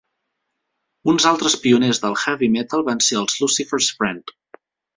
[1.13, 4.37] Uns altres pioners del heavy metal van ser els Lucifer's Friend.